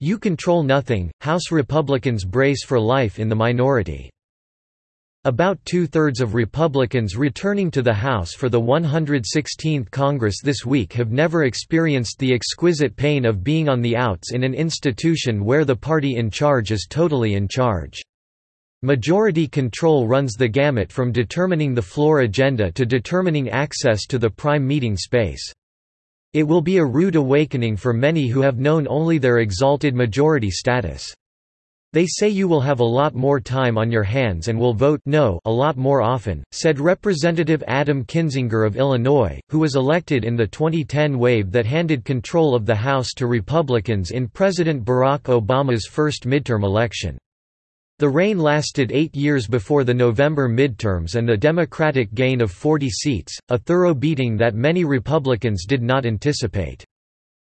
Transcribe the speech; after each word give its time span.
You 0.00 0.18
control 0.18 0.62
nothing, 0.62 1.10
House 1.22 1.50
Republicans 1.50 2.26
brace 2.26 2.62
for 2.66 2.78
life 2.78 3.18
in 3.18 3.30
the 3.30 3.34
minority. 3.34 4.10
About 5.24 5.58
two-thirds 5.64 6.20
of 6.20 6.34
Republicans 6.34 7.16
returning 7.16 7.70
to 7.70 7.80
the 7.80 7.94
House 7.94 8.34
for 8.34 8.50
the 8.50 8.60
116th 8.60 9.90
Congress 9.90 10.42
this 10.42 10.66
week 10.66 10.92
have 10.92 11.12
never 11.12 11.44
experienced 11.44 12.18
the 12.18 12.34
exquisite 12.34 12.94
pain 12.94 13.24
of 13.24 13.42
being 13.42 13.70
on 13.70 13.80
the 13.80 13.96
outs 13.96 14.32
in 14.32 14.44
an 14.44 14.52
institution 14.52 15.42
where 15.42 15.64
the 15.64 15.74
party 15.74 16.16
in 16.16 16.30
charge 16.30 16.72
is 16.72 16.86
totally 16.90 17.32
in 17.32 17.48
charge. 17.48 18.02
Majority 18.82 19.48
control 19.48 20.06
runs 20.06 20.34
the 20.34 20.46
gamut 20.46 20.92
from 20.92 21.10
determining 21.10 21.74
the 21.74 21.80
floor 21.80 22.20
agenda 22.20 22.70
to 22.72 22.84
determining 22.84 23.48
access 23.48 24.04
to 24.04 24.18
the 24.18 24.28
prime 24.28 24.66
meeting 24.66 24.94
space. 24.94 25.54
It 26.36 26.46
will 26.46 26.60
be 26.60 26.76
a 26.76 26.84
rude 26.84 27.16
awakening 27.16 27.78
for 27.78 27.94
many 27.94 28.28
who 28.28 28.42
have 28.42 28.58
known 28.58 28.86
only 28.90 29.16
their 29.16 29.38
exalted 29.38 29.94
majority 29.94 30.50
status. 30.50 31.14
They 31.94 32.04
say 32.04 32.28
you 32.28 32.46
will 32.46 32.60
have 32.60 32.80
a 32.80 32.84
lot 32.84 33.14
more 33.14 33.40
time 33.40 33.78
on 33.78 33.90
your 33.90 34.02
hands 34.02 34.48
and 34.48 34.58
will 34.58 34.74
vote 34.74 35.00
no 35.06 35.40
a 35.46 35.50
lot 35.50 35.78
more 35.78 36.02
often, 36.02 36.44
said 36.52 36.78
Representative 36.78 37.64
Adam 37.66 38.04
Kinzinger 38.04 38.66
of 38.66 38.76
Illinois, 38.76 39.40
who 39.48 39.60
was 39.60 39.76
elected 39.76 40.26
in 40.26 40.36
the 40.36 40.46
2010 40.46 41.18
wave 41.18 41.50
that 41.52 41.64
handed 41.64 42.04
control 42.04 42.54
of 42.54 42.66
the 42.66 42.76
House 42.76 43.14
to 43.14 43.26
Republicans 43.26 44.10
in 44.10 44.28
President 44.28 44.84
Barack 44.84 45.22
Obama's 45.22 45.86
first 45.86 46.26
midterm 46.26 46.64
election. 46.64 47.16
The 47.98 48.08
reign 48.10 48.38
lasted 48.38 48.92
eight 48.92 49.16
years 49.16 49.48
before 49.48 49.82
the 49.82 49.94
November 49.94 50.50
midterms 50.50 51.14
and 51.14 51.26
the 51.26 51.34
Democratic 51.34 52.12
gain 52.12 52.42
of 52.42 52.50
40 52.50 52.90
seats, 52.90 53.38
a 53.48 53.56
thorough 53.56 53.94
beating 53.94 54.36
that 54.36 54.54
many 54.54 54.84
Republicans 54.84 55.64
did 55.64 55.82
not 55.82 56.04
anticipate. 56.04 56.84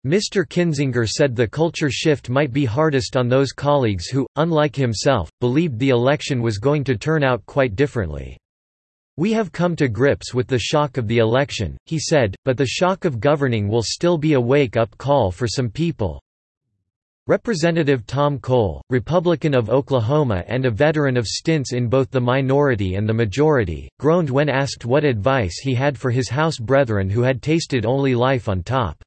Mr. 0.06 0.48
Kinzinger 0.48 1.10
said 1.10 1.36
the 1.36 1.48
culture 1.48 1.90
shift 1.90 2.30
might 2.30 2.54
be 2.54 2.66
hardest 2.66 3.18
on 3.18 3.28
those 3.28 3.52
colleagues 3.52 4.10
who, 4.10 4.28
unlike 4.36 4.76
himself, 4.76 5.28
believed 5.42 5.80
the 5.80 5.90
election 5.90 6.44
was 6.44 6.60
going 6.60 6.84
to 6.84 6.96
turn 6.96 7.24
out 7.24 7.44
quite 7.48 7.76
differently. 7.76 8.38
We 9.18 9.34
have 9.34 9.52
come 9.52 9.76
to 9.78 9.90
grips 9.90 10.36
with 10.36 10.46
the 10.46 10.60
shock 10.60 10.98
of 10.98 11.08
the 11.08 11.18
election, 11.18 11.76
he 11.88 11.98
said, 11.98 12.36
but 12.46 12.58
the 12.58 12.68
shock 12.68 13.06
of 13.06 13.20
governing 13.20 13.68
will 13.68 13.82
still 13.82 14.20
be 14.20 14.34
a 14.34 14.40
wake-up 14.40 14.96
call 15.00 15.32
for 15.32 15.48
some 15.48 15.72
people. 15.72 16.22
Representative 17.30 18.06
Tom 18.06 18.40
Cole, 18.40 18.82
Republican 18.90 19.54
of 19.54 19.70
Oklahoma 19.70 20.46
and 20.48 20.64
a 20.64 20.72
veteran 20.72 21.18
of 21.18 21.28
stints 21.28 21.74
in 21.74 21.90
both 21.90 22.10
the 22.10 22.22
minority 22.22 22.96
and 22.96 23.08
the 23.08 23.14
majority, 23.14 23.90
groaned 24.00 24.30
when 24.30 24.48
asked 24.48 24.86
what 24.86 25.04
advice 25.04 25.60
he 25.62 25.74
had 25.74 25.98
for 25.98 26.10
his 26.10 26.30
House 26.30 26.58
brethren 26.58 27.10
who 27.10 27.24
had 27.24 27.42
tasted 27.42 27.86
only 27.86 28.16
life 28.16 28.48
on 28.48 28.64
top. 28.64 29.04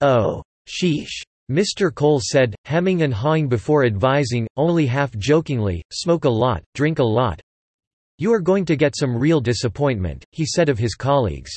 Oh. 0.00 0.42
Sheesh. 0.66 1.20
Mr. 1.52 1.94
Cole 1.94 2.22
said, 2.22 2.54
hemming 2.64 3.02
and 3.02 3.12
hawing 3.12 3.46
before 3.46 3.84
advising, 3.84 4.46
only 4.56 4.86
half-jokingly, 4.86 5.82
smoke 5.92 6.24
a 6.24 6.30
lot, 6.30 6.62
drink 6.74 6.98
a 6.98 7.04
lot. 7.04 7.38
You 8.16 8.32
are 8.32 8.40
going 8.40 8.64
to 8.64 8.76
get 8.76 8.96
some 8.96 9.14
real 9.14 9.42
disappointment, 9.42 10.24
he 10.32 10.46
said 10.46 10.70
of 10.70 10.78
his 10.78 10.94
colleagues. 10.94 11.50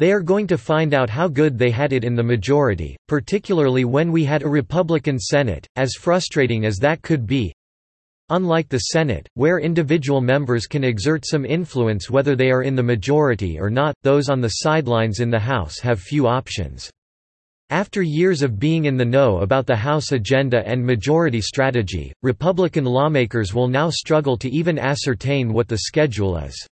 They 0.00 0.12
are 0.12 0.22
going 0.22 0.46
to 0.46 0.56
find 0.56 0.94
out 0.94 1.10
how 1.10 1.28
good 1.28 1.58
they 1.58 1.70
had 1.70 1.92
it 1.92 2.04
in 2.04 2.14
the 2.14 2.22
majority, 2.22 2.96
particularly 3.06 3.84
when 3.84 4.10
we 4.10 4.24
had 4.24 4.42
a 4.42 4.48
Republican 4.48 5.18
Senate, 5.18 5.66
as 5.76 5.92
frustrating 5.92 6.64
as 6.64 6.78
that 6.78 7.02
could 7.02 7.26
be. 7.26 7.52
Unlike 8.30 8.70
the 8.70 8.78
Senate, 8.78 9.28
where 9.34 9.58
individual 9.58 10.22
members 10.22 10.66
can 10.66 10.84
exert 10.84 11.26
some 11.26 11.44
influence 11.44 12.08
whether 12.08 12.34
they 12.34 12.50
are 12.50 12.62
in 12.62 12.76
the 12.76 12.82
majority 12.82 13.60
or 13.60 13.68
not, 13.68 13.94
those 14.02 14.30
on 14.30 14.40
the 14.40 14.48
sidelines 14.48 15.20
in 15.20 15.28
the 15.28 15.38
House 15.38 15.78
have 15.80 16.00
few 16.00 16.26
options. 16.26 16.90
After 17.68 18.00
years 18.00 18.40
of 18.40 18.58
being 18.58 18.86
in 18.86 18.96
the 18.96 19.04
know 19.04 19.40
about 19.40 19.66
the 19.66 19.76
House 19.76 20.12
agenda 20.12 20.66
and 20.66 20.82
majority 20.82 21.42
strategy, 21.42 22.10
Republican 22.22 22.86
lawmakers 22.86 23.52
will 23.52 23.68
now 23.68 23.90
struggle 23.90 24.38
to 24.38 24.48
even 24.48 24.78
ascertain 24.78 25.52
what 25.52 25.68
the 25.68 25.80
schedule 25.80 26.38
is. 26.38 26.66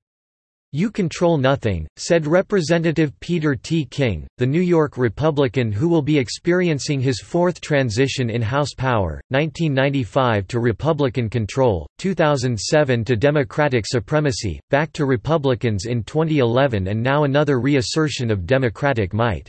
You 0.72 0.90
control 0.90 1.38
nothing, 1.38 1.88
said 1.96 2.26
Representative 2.26 3.18
Peter 3.20 3.56
T. 3.56 3.86
King, 3.86 4.26
the 4.36 4.46
New 4.46 4.60
York 4.60 4.98
Republican 4.98 5.72
who 5.72 5.88
will 5.88 6.02
be 6.02 6.18
experiencing 6.18 7.00
his 7.00 7.22
fourth 7.22 7.58
transition 7.62 8.28
in 8.28 8.42
House 8.42 8.74
power, 8.74 9.18
1995 9.30 10.46
to 10.48 10.60
Republican 10.60 11.30
control, 11.30 11.88
2007 11.96 13.02
to 13.06 13.16
Democratic 13.16 13.86
supremacy, 13.86 14.60
back 14.68 14.92
to 14.92 15.06
Republicans 15.06 15.86
in 15.86 16.04
2011 16.04 16.88
and 16.88 17.02
now 17.02 17.24
another 17.24 17.60
reassertion 17.60 18.30
of 18.30 18.44
Democratic 18.44 19.14
might. 19.14 19.48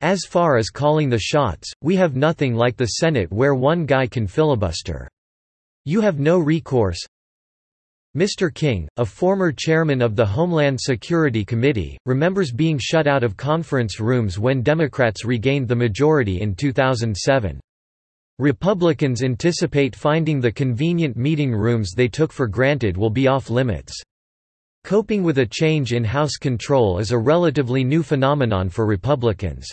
As 0.00 0.20
far 0.26 0.56
as 0.56 0.70
calling 0.70 1.10
the 1.10 1.18
shots, 1.18 1.70
we 1.82 1.96
have 1.96 2.16
nothing 2.16 2.54
like 2.54 2.78
the 2.78 2.86
Senate 2.86 3.30
where 3.30 3.54
one 3.54 3.84
guy 3.84 4.06
can 4.06 4.26
filibuster. 4.26 5.06
You 5.84 6.00
have 6.00 6.18
no 6.18 6.38
recourse. 6.38 7.06
Mr. 8.16 8.52
King, 8.52 8.88
a 8.96 9.06
former 9.06 9.52
chairman 9.52 10.02
of 10.02 10.16
the 10.16 10.26
Homeland 10.26 10.80
Security 10.80 11.44
Committee, 11.44 11.96
remembers 12.06 12.50
being 12.50 12.76
shut 12.76 13.06
out 13.06 13.22
of 13.22 13.36
conference 13.36 14.00
rooms 14.00 14.36
when 14.36 14.62
Democrats 14.62 15.24
regained 15.24 15.68
the 15.68 15.76
majority 15.76 16.40
in 16.40 16.56
2007. 16.56 17.60
Republicans 18.40 19.22
anticipate 19.22 19.94
finding 19.94 20.40
the 20.40 20.50
convenient 20.50 21.16
meeting 21.16 21.54
rooms 21.54 21.92
they 21.92 22.08
took 22.08 22.32
for 22.32 22.48
granted 22.48 22.96
will 22.96 23.10
be 23.10 23.28
off 23.28 23.48
limits. 23.48 23.92
Coping 24.82 25.22
with 25.22 25.38
a 25.38 25.46
change 25.46 25.92
in 25.92 26.02
House 26.02 26.36
control 26.36 26.98
is 26.98 27.12
a 27.12 27.18
relatively 27.18 27.84
new 27.84 28.02
phenomenon 28.02 28.68
for 28.68 28.86
Republicans. 28.86 29.72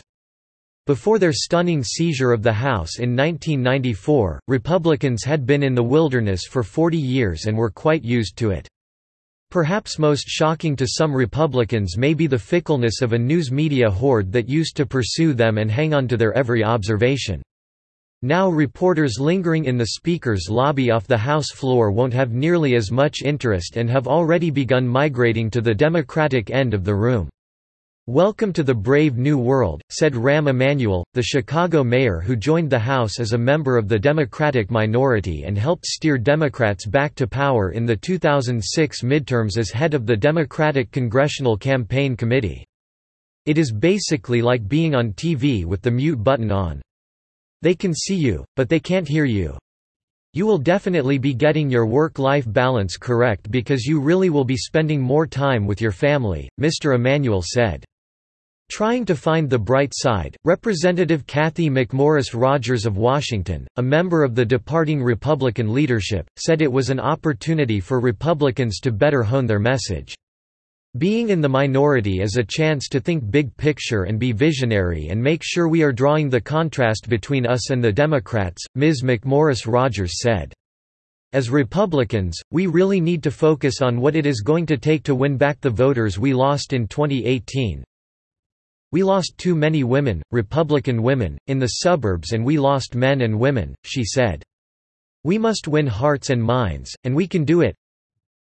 Before 0.88 1.20
their 1.20 1.34
stunning 1.34 1.84
seizure 1.84 2.32
of 2.32 2.44
the 2.44 2.54
House 2.54 3.00
in 3.00 3.14
1994, 3.14 4.40
Republicans 4.48 5.22
had 5.26 5.46
been 5.46 5.62
in 5.62 5.76
the 5.76 5.84
wilderness 5.84 6.46
for 6.50 6.64
40 6.64 6.98
years 6.98 7.46
and 7.46 7.58
were 7.58 7.70
quite 7.70 8.06
used 8.06 8.38
to 8.38 8.52
it. 8.52 8.70
Perhaps 9.52 10.00
most 10.00 10.26
shocking 10.30 10.78
to 10.78 10.88
some 10.88 11.14
Republicans 11.14 11.98
may 11.98 12.14
be 12.14 12.26
the 12.26 12.40
fickleness 12.40 13.02
of 13.02 13.12
a 13.12 13.20
news 13.20 13.52
media 13.52 13.90
horde 13.90 14.32
that 14.32 14.48
used 14.48 14.78
to 14.78 14.86
pursue 14.86 15.34
them 15.34 15.58
and 15.58 15.70
hang 15.70 15.94
on 15.94 16.08
to 16.08 16.16
their 16.16 16.32
every 16.32 16.64
observation. 16.64 17.42
Now 18.22 18.48
reporters 18.48 19.20
lingering 19.20 19.66
in 19.66 19.76
the 19.76 19.88
Speaker's 19.88 20.48
lobby 20.50 20.90
off 20.90 21.06
the 21.06 21.18
House 21.18 21.52
floor 21.52 21.92
won't 21.92 22.14
have 22.14 22.32
nearly 22.32 22.76
as 22.76 22.94
much 22.94 23.24
interest 23.24 23.76
and 23.76 23.90
have 23.90 24.08
already 24.08 24.52
begun 24.52 24.88
migrating 24.88 25.50
to 25.50 25.60
the 25.60 25.76
Democratic 25.76 26.50
end 26.50 26.74
of 26.74 26.86
the 26.86 26.96
room. 26.96 27.28
Welcome 28.10 28.54
to 28.54 28.64
the 28.64 28.74
brave 28.74 29.18
new 29.18 29.38
world, 29.38 29.82
said 29.90 30.14
Rahm 30.14 30.50
Emanuel, 30.50 31.06
the 31.14 31.22
Chicago 31.22 31.84
mayor 31.84 32.22
who 32.22 32.38
joined 32.38 32.70
the 32.70 32.80
House 32.80 33.20
as 33.20 33.34
a 33.34 33.38
member 33.38 33.78
of 33.78 33.90
the 33.90 34.00
Democratic 34.00 34.72
minority 34.72 35.44
and 35.44 35.58
helped 35.58 35.86
steer 35.86 36.18
Democrats 36.18 36.86
back 36.86 37.16
to 37.16 37.28
power 37.28 37.72
in 37.72 37.86
the 37.86 37.98
2006 37.98 39.02
midterms 39.02 39.58
as 39.58 39.72
head 39.72 39.94
of 39.94 40.06
the 40.06 40.16
Democratic 40.16 40.90
Congressional 40.92 41.58
Campaign 41.58 42.16
Committee. 42.16 42.66
It 43.46 43.58
is 43.58 43.74
basically 43.74 44.42
like 44.42 44.70
being 44.70 44.96
on 44.96 45.12
TV 45.12 45.66
with 45.66 45.82
the 45.82 45.92
mute 45.92 46.24
button 46.24 46.50
on. 46.50 46.82
They 47.62 47.76
can 47.76 47.94
see 47.94 48.16
you, 48.16 48.46
but 48.56 48.70
they 48.70 48.80
can't 48.80 49.06
hear 49.06 49.26
you. 49.26 49.58
You 50.32 50.46
will 50.46 50.60
definitely 50.60 51.18
be 51.18 51.34
getting 51.34 51.70
your 51.70 51.86
work-life 51.86 52.46
balance 52.48 52.96
correct 52.96 53.52
because 53.52 53.84
you 53.84 54.00
really 54.00 54.30
will 54.30 54.46
be 54.46 54.56
spending 54.56 55.02
more 55.02 55.28
time 55.28 55.68
with 55.68 55.82
your 55.82 55.92
family, 55.92 56.48
Mr. 56.58 56.96
Emanuel 56.96 57.44
said. 57.46 57.84
Trying 58.70 59.06
to 59.06 59.16
find 59.16 59.50
the 59.50 59.58
bright 59.58 59.94
side, 59.96 60.36
Representative 60.44 61.26
Cathy 61.26 61.70
McMorris 61.70 62.34
Rodgers 62.34 62.86
of 62.86 62.98
Washington, 62.98 63.66
a 63.78 63.82
member 63.82 64.24
of 64.24 64.36
the 64.36 64.46
departing 64.46 65.02
Republican 65.02 65.74
leadership, 65.74 66.30
said 66.38 66.62
it 66.62 66.72
was 66.72 66.90
an 66.90 67.00
opportunity 67.00 67.80
for 67.80 68.02
Republicans 68.02 68.80
to 68.82 68.92
better 68.92 69.24
hone 69.24 69.46
their 69.46 69.58
message. 69.58 70.16
Being 70.98 71.30
in 71.30 71.40
the 71.42 71.50
minority 71.50 72.22
is 72.22 72.36
a 72.36 72.44
chance 72.44 72.90
to 72.90 73.00
think 73.00 73.32
big 73.32 73.56
picture 73.56 74.04
and 74.04 74.20
be 74.20 74.32
visionary 74.32 75.08
and 75.10 75.22
make 75.22 75.44
sure 75.44 75.68
we 75.68 75.84
are 75.84 75.94
drawing 75.94 76.30
the 76.30 76.42
contrast 76.42 77.08
between 77.08 77.46
us 77.48 77.70
and 77.70 77.84
the 77.84 77.92
Democrats, 77.92 78.66
Ms. 78.76 79.02
McMorris 79.02 79.66
Rodgers 79.66 80.20
said. 80.22 80.54
As 81.34 81.50
Republicans, 81.50 82.38
we 82.52 82.68
really 82.68 83.00
need 83.00 83.22
to 83.24 83.32
focus 83.32 83.82
on 83.82 84.02
what 84.02 84.16
it 84.16 84.26
is 84.26 84.42
going 84.42 84.66
to 84.66 84.78
take 84.78 85.04
to 85.04 85.16
win 85.16 85.38
back 85.38 85.62
the 85.62 85.70
voters 85.70 86.18
we 86.20 86.34
lost 86.34 86.74
in 86.74 86.88
2018, 86.88 87.84
we 88.92 89.04
lost 89.04 89.38
too 89.38 89.56
many 89.56 89.84
women, 89.84 90.22
Republican 90.32 91.02
women, 91.02 91.38
in 91.48 91.60
the 91.60 91.68
suburbs 91.68 92.32
and 92.32 92.46
we 92.46 92.58
lost 92.58 92.96
men 92.96 93.22
and 93.22 93.40
women, 93.40 93.76
she 93.84 94.04
said. 94.04 94.44
We 95.24 95.38
must 95.38 95.68
win 95.68 95.88
hearts 95.88 96.30
and 96.30 96.42
minds, 96.42 96.96
and 97.04 97.16
we 97.16 97.28
can 97.28 97.44
do 97.44 97.62
it. 97.62 97.76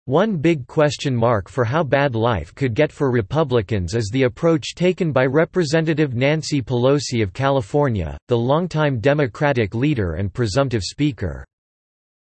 One 0.06 0.36
big 0.36 0.66
question 0.66 1.16
mark 1.16 1.48
for 1.48 1.64
how 1.64 1.82
bad 1.82 2.14
life 2.14 2.54
could 2.54 2.74
get 2.74 2.92
for 2.92 3.10
Republicans 3.10 3.94
is 3.94 4.10
the 4.12 4.24
approach 4.24 4.74
taken 4.74 5.12
by 5.12 5.24
Representative 5.24 6.14
Nancy 6.14 6.60
Pelosi 6.60 7.22
of 7.22 7.32
California, 7.32 8.18
the 8.28 8.36
longtime 8.36 9.00
Democratic 9.00 9.74
leader 9.74 10.16
and 10.16 10.30
presumptive 10.30 10.82
Speaker. 10.82 11.46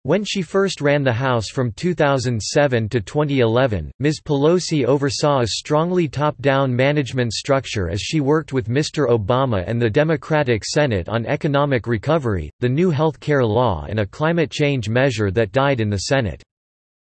When 0.06 0.22
she 0.22 0.42
first 0.42 0.82
ran 0.82 1.02
the 1.02 1.14
House 1.14 1.48
from 1.48 1.72
2007 1.72 2.90
to 2.90 3.00
2011, 3.00 3.90
Ms. 4.00 4.20
Pelosi 4.20 4.84
oversaw 4.84 5.40
a 5.40 5.46
strongly 5.46 6.08
top-down 6.08 6.76
management 6.76 7.32
structure 7.32 7.88
as 7.88 8.02
she 8.02 8.20
worked 8.20 8.52
with 8.52 8.68
Mr. 8.68 9.08
Obama 9.08 9.64
and 9.66 9.80
the 9.80 9.88
Democratic 9.88 10.62
Senate 10.62 11.08
on 11.08 11.24
economic 11.24 11.86
recovery, 11.86 12.50
the 12.60 12.68
new 12.68 12.90
health 12.90 13.18
care 13.18 13.42
law 13.42 13.86
and 13.88 13.98
a 13.98 14.04
climate 14.04 14.50
change 14.50 14.90
measure 14.90 15.30
that 15.30 15.52
died 15.52 15.80
in 15.80 15.88
the 15.88 16.00
Senate. 16.00 16.42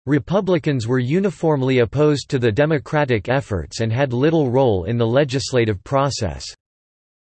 Republicans 0.07 0.87
were 0.87 0.99
uniformly 0.99 1.81
opposed 1.81 2.31
to 2.31 2.39
the 2.39 2.51
Democratic 2.51 3.29
efforts 3.29 3.81
and 3.81 3.93
had 3.93 4.15
little 4.15 4.51
role 4.51 4.85
in 4.85 4.97
the 4.97 5.07
legislative 5.07 5.85
process. 5.85 6.47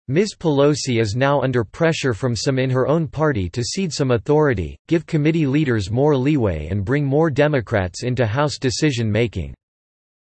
Ms. 0.09 0.35
Pelosi 0.37 0.99
is 0.99 1.15
now 1.15 1.41
under 1.41 1.63
pressure 1.63 2.13
from 2.13 2.35
some 2.35 2.59
in 2.59 2.69
her 2.69 2.89
own 2.89 3.07
party 3.07 3.49
to 3.49 3.63
cede 3.63 3.93
some 3.93 4.11
authority, 4.11 4.77
give 4.89 5.05
committee 5.05 5.47
leaders 5.47 5.89
more 5.89 6.17
leeway 6.17 6.67
and 6.67 6.83
bring 6.83 7.05
more 7.05 7.29
Democrats 7.29 8.03
into 8.03 8.25
House 8.25 8.57
decision-making. 8.57 9.53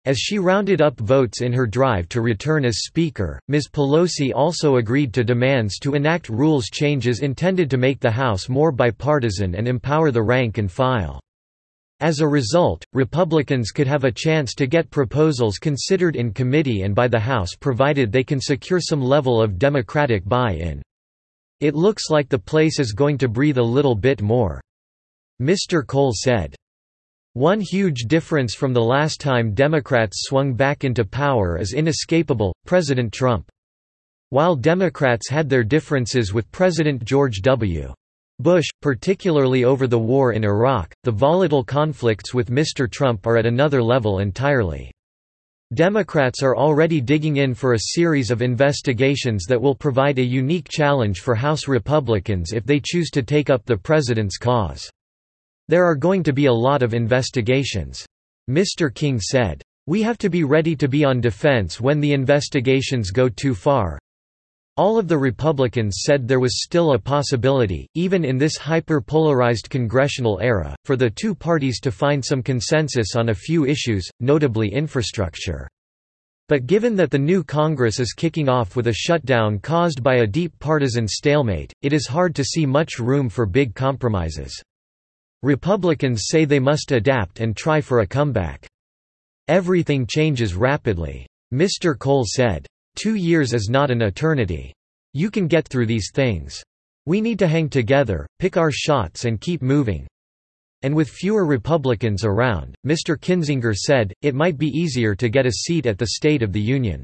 As 0.05 0.17
she 0.17 0.39
rounded 0.39 0.81
up 0.81 0.97
votes 1.01 1.41
in 1.41 1.51
her 1.51 1.67
drive 1.67 2.07
to 2.09 2.21
return 2.21 2.63
as 2.63 2.83
Speaker, 2.85 3.37
Ms. 3.49 3.67
Pelosi 3.67 4.31
also 4.33 4.77
agreed 4.77 5.13
to 5.13 5.25
demands 5.25 5.77
to 5.79 5.93
enact 5.93 6.29
rules 6.29 6.69
changes 6.69 7.19
intended 7.19 7.69
to 7.69 7.77
make 7.77 7.99
the 7.99 8.11
House 8.11 8.47
more 8.47 8.71
bipartisan 8.71 9.55
and 9.55 9.67
empower 9.67 10.09
the 10.09 10.23
rank 10.23 10.57
and 10.57 10.71
file. 10.71 11.19
As 12.05 12.19
a 12.19 12.27
result, 12.27 12.85
Republicans 12.93 13.71
could 13.71 13.87
have 13.87 14.03
a 14.03 14.11
chance 14.11 14.53
to 14.53 14.67
get 14.67 14.91
proposals 14.91 15.57
considered 15.57 16.15
in 16.15 16.33
committee 16.33 16.83
and 16.83 16.93
by 16.93 17.07
the 17.07 17.19
House 17.19 17.55
provided 17.59 18.11
they 18.11 18.23
can 18.23 18.39
secure 18.39 18.79
some 18.79 19.01
level 19.01 19.41
of 19.41 19.57
Democratic 19.57 20.23
buy-in. 20.23 20.83
It 21.61 21.73
looks 21.73 22.11
like 22.11 22.29
the 22.29 22.37
place 22.37 22.77
is 22.77 22.93
going 22.93 23.17
to 23.17 23.27
breathe 23.27 23.57
a 23.57 23.63
little 23.63 23.95
bit 23.95 24.21
more. 24.21 24.61
Mr. 25.41 25.83
Cole 25.83 26.13
said. 26.13 26.55
One 27.33 27.59
huge 27.59 28.03
difference 28.03 28.53
from 28.53 28.71
the 28.71 28.83
last 28.83 29.19
time 29.19 29.55
Democrats 29.55 30.25
swung 30.27 30.53
back 30.53 30.83
into 30.83 31.05
power 31.05 31.57
is 31.57 31.73
inescapable, 31.73 32.53
President 32.67 33.13
Trump. 33.13 33.49
While 34.29 34.55
Democrats 34.55 35.27
had 35.27 35.49
their 35.49 35.63
differences 35.63 36.35
with 36.35 36.51
President 36.51 37.03
George 37.03 37.41
W. 37.41 37.91
Bush, 38.39 38.65
particularly 38.81 39.63
over 39.63 39.87
the 39.87 39.97
war 39.97 40.33
in 40.33 40.43
Iraq, 40.43 40.93
the 41.03 41.11
volatile 41.11 41.63
conflicts 41.63 42.33
with 42.33 42.49
Mr. 42.49 42.91
Trump 42.91 43.25
are 43.25 43.37
at 43.37 43.45
another 43.45 43.81
level 43.81 44.19
entirely. 44.19 44.91
Democrats 45.73 46.43
are 46.43 46.55
already 46.55 46.99
digging 46.99 47.37
in 47.37 47.53
for 47.53 47.73
a 47.73 47.79
series 47.93 48.31
of 48.31 48.41
investigations 48.41 49.45
that 49.45 49.61
will 49.61 49.73
provide 49.73 50.19
a 50.19 50.23
unique 50.23 50.67
challenge 50.69 51.21
for 51.21 51.33
House 51.33 51.67
Republicans 51.67 52.51
if 52.51 52.65
they 52.65 52.79
choose 52.79 53.09
to 53.09 53.23
take 53.23 53.49
up 53.49 53.65
the 53.65 53.77
president's 53.77 54.37
cause. 54.37 54.89
There 55.67 55.85
are 55.85 55.95
going 55.95 56.21
to 56.23 56.33
be 56.33 56.45
a 56.45 56.53
lot 56.53 56.83
of 56.83 56.93
investigations. 56.93 58.05
Mr. 58.49 58.93
King 58.93 59.19
said. 59.19 59.63
We 59.87 60.01
have 60.01 60.17
to 60.19 60.29
be 60.29 60.43
ready 60.43 60.75
to 60.75 60.87
be 60.87 61.05
on 61.05 61.21
defense 61.21 61.79
when 61.79 61.99
the 61.99 62.13
investigations 62.13 63.11
go 63.11 63.29
too 63.29 63.55
far, 63.55 63.99
all 64.77 64.97
of 64.97 65.07
the 65.07 65.17
Republicans 65.17 66.01
said 66.05 66.27
there 66.27 66.39
was 66.39 66.63
still 66.63 66.93
a 66.93 66.99
possibility, 66.99 67.87
even 67.93 68.25
in 68.25 68.37
this 68.37 68.57
hyper-polarized 68.57 69.69
congressional 69.69 70.39
era, 70.41 70.75
for 70.83 70.95
the 70.95 71.09
two 71.09 71.33
parties 71.33 71.79
to 71.79 71.91
find 71.91 72.23
some 72.23 72.43
consensus 72.43 73.15
on 73.15 73.29
a 73.29 73.35
few 73.35 73.65
issues, 73.65 74.09
notably 74.19 74.71
infrastructure. 74.73 75.67
But 76.47 76.67
given 76.67 76.95
that 76.97 77.09
the 77.09 77.17
new 77.17 77.43
Congress 77.43 77.99
is 77.99 78.13
kicking 78.13 78.49
off 78.49 78.75
with 78.75 78.87
a 78.87 78.93
shutdown 78.93 79.57
caused 79.59 80.03
by 80.03 80.17
a 80.17 80.27
deep 80.27 80.53
partisan 80.59 81.07
stalemate, 81.07 81.73
it 81.81 81.91
is 81.91 82.05
hard 82.05 82.35
to 82.35 82.43
see 82.43 82.65
much 82.65 82.99
room 82.99 83.29
for 83.29 83.45
big 83.45 83.73
compromises. 83.73 84.61
Republicans 85.41 86.25
say 86.27 86.45
they 86.45 86.59
must 86.59 86.91
adapt 86.91 87.39
and 87.39 87.55
try 87.55 87.81
for 87.81 88.01
a 88.01 88.07
comeback. 88.07 88.67
Everything 89.47 90.05
changes 90.05 90.53
rapidly. 90.53 91.25
Mr. 91.53 91.97
Cole 91.97 92.25
said. 92.27 92.67
Two 92.95 93.15
years 93.15 93.53
is 93.53 93.67
not 93.69 93.91
an 93.91 94.01
eternity. 94.01 94.73
You 95.13 95.29
can 95.29 95.47
get 95.47 95.67
through 95.67 95.85
these 95.85 96.11
things. 96.13 96.63
We 97.05 97.19
need 97.19 97.39
to 97.39 97.47
hang 97.47 97.69
together, 97.69 98.25
pick 98.39 98.55
our 98.55 98.71
shots 98.71 99.25
and 99.25 99.39
keep 99.39 99.61
moving. 99.61 100.07
And 100.81 100.95
with 100.95 101.09
fewer 101.09 101.45
Republicans 101.45 102.23
around, 102.23 102.75
Mr. 102.87 103.17
Kinzinger 103.19 103.75
said, 103.75 104.13
it 104.21 104.33
might 104.33 104.57
be 104.57 104.67
easier 104.67 105.13
to 105.15 105.29
get 105.29 105.45
a 105.45 105.51
seat 105.51 105.85
at 105.85 105.97
the 105.97 106.07
State 106.07 106.41
of 106.41 106.53
the 106.53 106.61
Union. 106.61 107.03